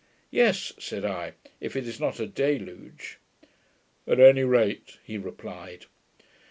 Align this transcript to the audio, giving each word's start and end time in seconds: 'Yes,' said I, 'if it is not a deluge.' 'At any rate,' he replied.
'Yes,' 0.31 0.73
said 0.79 1.05
I, 1.05 1.33
'if 1.59 1.75
it 1.75 1.87
is 1.87 1.99
not 1.99 2.19
a 2.19 2.25
deluge.' 2.25 3.19
'At 4.07 4.19
any 4.19 4.43
rate,' 4.43 4.97
he 5.03 5.19
replied. 5.19 5.85